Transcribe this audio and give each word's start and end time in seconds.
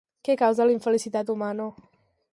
Què 0.27 0.35
causa 0.41 0.67
la 0.69 0.75
infelicitat 0.77 1.31
humana? 1.37 1.71